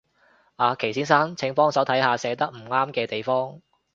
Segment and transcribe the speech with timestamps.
[0.55, 3.61] 阿祁先生，請幫手睇下寫得唔啱嘅地方